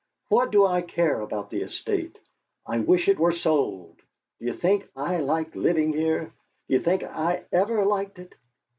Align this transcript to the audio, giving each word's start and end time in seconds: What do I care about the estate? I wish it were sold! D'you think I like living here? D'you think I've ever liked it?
What 0.29 0.49
do 0.49 0.65
I 0.65 0.81
care 0.81 1.21
about 1.21 1.51
the 1.51 1.61
estate? 1.61 2.17
I 2.65 2.79
wish 2.79 3.07
it 3.07 3.19
were 3.19 3.31
sold! 3.31 3.97
D'you 4.39 4.51
think 4.55 4.89
I 4.95 5.17
like 5.17 5.53
living 5.55 5.93
here? 5.93 6.33
D'you 6.67 6.79
think 6.79 7.03
I've 7.03 7.45
ever 7.51 7.85
liked 7.85 8.17
it? 8.17 8.33